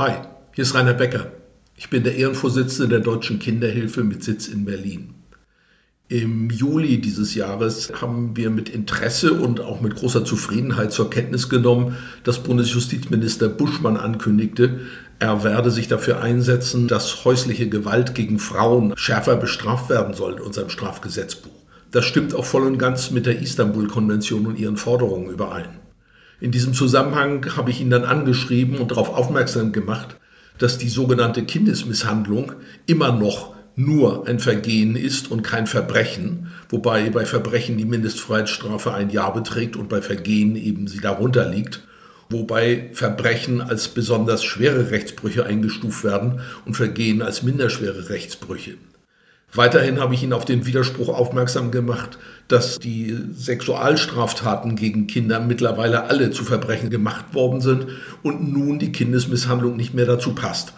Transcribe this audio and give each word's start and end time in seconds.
Hi, 0.00 0.12
hier 0.54 0.62
ist 0.62 0.74
Rainer 0.74 0.94
Becker. 0.94 1.26
Ich 1.76 1.90
bin 1.90 2.04
der 2.04 2.16
Ehrenvorsitzende 2.16 2.88
der 2.88 3.00
Deutschen 3.00 3.38
Kinderhilfe 3.38 4.02
mit 4.02 4.24
Sitz 4.24 4.48
in 4.48 4.64
Berlin. 4.64 5.12
Im 6.08 6.48
Juli 6.48 7.02
dieses 7.02 7.34
Jahres 7.34 7.92
haben 8.00 8.34
wir 8.34 8.48
mit 8.48 8.70
Interesse 8.70 9.34
und 9.34 9.60
auch 9.60 9.82
mit 9.82 9.96
großer 9.96 10.24
Zufriedenheit 10.24 10.90
zur 10.90 11.10
Kenntnis 11.10 11.50
genommen, 11.50 11.98
dass 12.24 12.42
Bundesjustizminister 12.42 13.50
Buschmann 13.50 13.98
ankündigte, 13.98 14.80
er 15.18 15.44
werde 15.44 15.70
sich 15.70 15.86
dafür 15.86 16.22
einsetzen, 16.22 16.88
dass 16.88 17.26
häusliche 17.26 17.68
Gewalt 17.68 18.14
gegen 18.14 18.38
Frauen 18.38 18.94
schärfer 18.96 19.36
bestraft 19.36 19.90
werden 19.90 20.14
soll 20.14 20.32
in 20.32 20.40
unserem 20.40 20.70
Strafgesetzbuch. 20.70 21.52
Das 21.90 22.06
stimmt 22.06 22.34
auch 22.34 22.46
voll 22.46 22.62
und 22.62 22.78
ganz 22.78 23.10
mit 23.10 23.26
der 23.26 23.38
Istanbul-Konvention 23.38 24.46
und 24.46 24.58
ihren 24.58 24.78
Forderungen 24.78 25.28
überein. 25.28 25.68
In 26.40 26.50
diesem 26.52 26.72
Zusammenhang 26.72 27.54
habe 27.56 27.70
ich 27.70 27.80
ihn 27.80 27.90
dann 27.90 28.04
angeschrieben 28.04 28.78
und 28.78 28.92
darauf 28.92 29.10
aufmerksam 29.14 29.72
gemacht, 29.72 30.16
dass 30.58 30.78
die 30.78 30.88
sogenannte 30.88 31.44
Kindesmisshandlung 31.44 32.52
immer 32.86 33.12
noch 33.12 33.54
nur 33.76 34.26
ein 34.26 34.40
Vergehen 34.40 34.96
ist 34.96 35.30
und 35.30 35.42
kein 35.42 35.66
Verbrechen, 35.66 36.48
wobei 36.68 37.10
bei 37.10 37.24
Verbrechen 37.24 37.78
die 37.78 37.84
Mindestfreiheitsstrafe 37.84 38.92
ein 38.92 39.10
Jahr 39.10 39.32
beträgt 39.32 39.76
und 39.76 39.88
bei 39.88 40.02
Vergehen 40.02 40.56
eben 40.56 40.86
sie 40.86 41.00
darunter 41.00 41.48
liegt, 41.48 41.82
wobei 42.30 42.90
Verbrechen 42.92 43.60
als 43.60 43.88
besonders 43.88 44.42
schwere 44.42 44.90
Rechtsbrüche 44.90 45.44
eingestuft 45.44 46.04
werden 46.04 46.40
und 46.64 46.74
Vergehen 46.74 47.22
als 47.22 47.42
minderschwere 47.42 48.08
Rechtsbrüche. 48.08 48.74
Weiterhin 49.54 49.98
habe 49.98 50.14
ich 50.14 50.22
ihn 50.22 50.32
auf 50.32 50.44
den 50.44 50.64
Widerspruch 50.64 51.08
aufmerksam 51.08 51.72
gemacht, 51.72 52.18
dass 52.46 52.78
die 52.78 53.16
Sexualstraftaten 53.34 54.76
gegen 54.76 55.08
Kinder 55.08 55.40
mittlerweile 55.40 56.04
alle 56.04 56.30
zu 56.30 56.44
Verbrechen 56.44 56.88
gemacht 56.88 57.34
worden 57.34 57.60
sind 57.60 57.86
und 58.22 58.52
nun 58.52 58.78
die 58.78 58.92
Kindesmisshandlung 58.92 59.76
nicht 59.76 59.92
mehr 59.92 60.06
dazu 60.06 60.34
passt. 60.36 60.74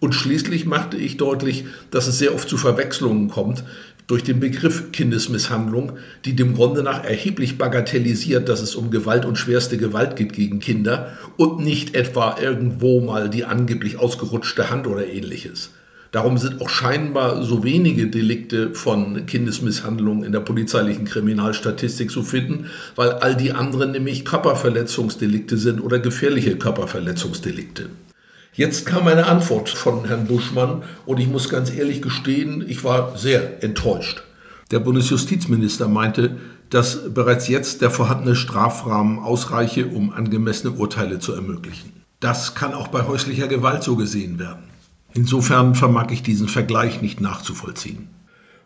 Und 0.00 0.14
schließlich 0.14 0.66
machte 0.66 0.96
ich 0.96 1.16
deutlich, 1.16 1.64
dass 1.90 2.08
es 2.08 2.18
sehr 2.18 2.34
oft 2.34 2.48
zu 2.48 2.56
Verwechslungen 2.56 3.28
kommt 3.28 3.64
durch 4.08 4.24
den 4.24 4.40
Begriff 4.40 4.90
Kindesmisshandlung, 4.90 5.92
die 6.24 6.34
dem 6.34 6.54
Grunde 6.54 6.82
nach 6.82 7.04
erheblich 7.04 7.58
bagatellisiert, 7.58 8.48
dass 8.48 8.62
es 8.62 8.74
um 8.74 8.90
Gewalt 8.90 9.26
und 9.26 9.36
schwerste 9.36 9.76
Gewalt 9.76 10.16
geht 10.16 10.32
gegen 10.32 10.60
Kinder 10.60 11.12
und 11.36 11.60
nicht 11.60 11.94
etwa 11.94 12.38
irgendwo 12.40 13.00
mal 13.00 13.28
die 13.28 13.44
angeblich 13.44 13.98
ausgerutschte 13.98 14.70
Hand 14.70 14.86
oder 14.86 15.06
ähnliches. 15.06 15.70
Darum 16.10 16.38
sind 16.38 16.62
auch 16.62 16.70
scheinbar 16.70 17.42
so 17.42 17.64
wenige 17.64 18.06
Delikte 18.06 18.74
von 18.74 19.26
Kindesmisshandlung 19.26 20.24
in 20.24 20.32
der 20.32 20.40
polizeilichen 20.40 21.04
Kriminalstatistik 21.04 22.10
zu 22.10 22.22
finden, 22.22 22.66
weil 22.96 23.10
all 23.10 23.36
die 23.36 23.52
anderen 23.52 23.92
nämlich 23.92 24.24
Körperverletzungsdelikte 24.24 25.58
sind 25.58 25.80
oder 25.80 25.98
gefährliche 25.98 26.56
Körperverletzungsdelikte. 26.56 27.90
Jetzt 28.54 28.86
kam 28.86 29.06
eine 29.06 29.26
Antwort 29.26 29.68
von 29.68 30.06
Herrn 30.06 30.26
Buschmann 30.26 30.82
und 31.04 31.20
ich 31.20 31.28
muss 31.28 31.50
ganz 31.50 31.70
ehrlich 31.70 32.00
gestehen, 32.00 32.64
ich 32.66 32.84
war 32.84 33.16
sehr 33.16 33.62
enttäuscht. 33.62 34.22
Der 34.70 34.80
Bundesjustizminister 34.80 35.88
meinte, 35.88 36.36
dass 36.70 37.12
bereits 37.14 37.48
jetzt 37.48 37.82
der 37.82 37.90
vorhandene 37.90 38.34
Strafrahmen 38.34 39.18
ausreiche, 39.18 39.86
um 39.86 40.12
angemessene 40.12 40.72
Urteile 40.72 41.18
zu 41.18 41.34
ermöglichen. 41.34 41.92
Das 42.20 42.54
kann 42.54 42.74
auch 42.74 42.88
bei 42.88 43.06
häuslicher 43.06 43.46
Gewalt 43.46 43.82
so 43.82 43.96
gesehen 43.96 44.38
werden. 44.38 44.64
Insofern 45.14 45.74
vermag 45.74 46.10
ich 46.10 46.22
diesen 46.22 46.48
Vergleich 46.48 47.02
nicht 47.02 47.20
nachzuvollziehen. 47.20 48.08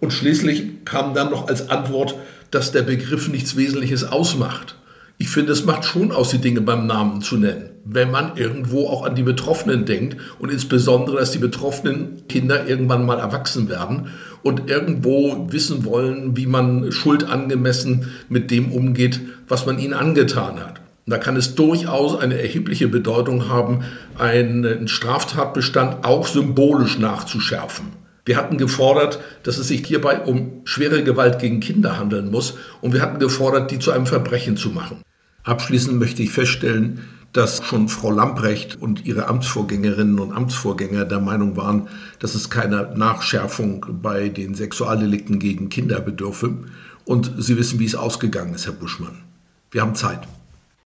Und 0.00 0.12
schließlich 0.12 0.84
kam 0.84 1.14
dann 1.14 1.30
noch 1.30 1.48
als 1.48 1.70
Antwort, 1.70 2.14
dass 2.50 2.72
der 2.72 2.82
Begriff 2.82 3.28
nichts 3.28 3.56
Wesentliches 3.56 4.04
ausmacht. 4.04 4.76
Ich 5.18 5.30
finde, 5.30 5.52
es 5.52 5.64
macht 5.64 5.84
schon 5.84 6.12
aus, 6.12 6.28
die 6.28 6.38
Dinge 6.38 6.60
beim 6.60 6.86
Namen 6.86 7.22
zu 7.22 7.38
nennen, 7.38 7.70
wenn 7.86 8.10
man 8.10 8.36
irgendwo 8.36 8.86
auch 8.88 9.06
an 9.06 9.14
die 9.14 9.22
Betroffenen 9.22 9.86
denkt 9.86 10.18
und 10.38 10.52
insbesondere, 10.52 11.16
dass 11.16 11.30
die 11.30 11.38
betroffenen 11.38 12.28
Kinder 12.28 12.68
irgendwann 12.68 13.06
mal 13.06 13.18
erwachsen 13.18 13.70
werden 13.70 14.08
und 14.42 14.68
irgendwo 14.68 15.46
wissen 15.50 15.86
wollen, 15.86 16.36
wie 16.36 16.46
man 16.46 16.92
schuldangemessen 16.92 18.12
mit 18.28 18.50
dem 18.50 18.70
umgeht, 18.70 19.20
was 19.48 19.64
man 19.64 19.78
ihnen 19.78 19.94
angetan 19.94 20.60
hat. 20.60 20.82
Da 21.08 21.18
kann 21.18 21.36
es 21.36 21.54
durchaus 21.54 22.18
eine 22.18 22.40
erhebliche 22.40 22.88
Bedeutung 22.88 23.48
haben, 23.48 23.84
einen 24.18 24.88
Straftatbestand 24.88 26.04
auch 26.04 26.26
symbolisch 26.26 26.98
nachzuschärfen. 26.98 27.92
Wir 28.24 28.36
hatten 28.36 28.58
gefordert, 28.58 29.20
dass 29.44 29.56
es 29.56 29.68
sich 29.68 29.86
hierbei 29.86 30.18
um 30.22 30.62
schwere 30.64 31.04
Gewalt 31.04 31.38
gegen 31.38 31.60
Kinder 31.60 31.96
handeln 31.96 32.32
muss 32.32 32.54
und 32.80 32.92
wir 32.92 33.02
hatten 33.02 33.20
gefordert, 33.20 33.70
die 33.70 33.78
zu 33.78 33.92
einem 33.92 34.06
Verbrechen 34.06 34.56
zu 34.56 34.70
machen. 34.70 35.02
Abschließend 35.44 35.96
möchte 35.96 36.24
ich 36.24 36.32
feststellen, 36.32 37.02
dass 37.32 37.64
schon 37.64 37.88
Frau 37.88 38.10
Lamprecht 38.10 38.74
und 38.74 39.06
ihre 39.06 39.28
Amtsvorgängerinnen 39.28 40.18
und 40.18 40.32
Amtsvorgänger 40.32 41.04
der 41.04 41.20
Meinung 41.20 41.56
waren, 41.56 41.86
dass 42.18 42.34
es 42.34 42.50
keiner 42.50 42.96
Nachschärfung 42.96 43.86
bei 44.02 44.28
den 44.28 44.56
Sexualdelikten 44.56 45.38
gegen 45.38 45.68
Kinder 45.68 46.00
bedürfe. 46.00 46.64
Und 47.04 47.32
Sie 47.38 47.56
wissen, 47.56 47.78
wie 47.78 47.84
es 47.84 47.94
ausgegangen 47.94 48.54
ist, 48.54 48.66
Herr 48.66 48.72
Buschmann. 48.72 49.22
Wir 49.70 49.82
haben 49.82 49.94
Zeit. 49.94 50.26